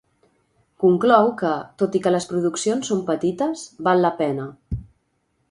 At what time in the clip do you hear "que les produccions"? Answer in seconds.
2.07-2.91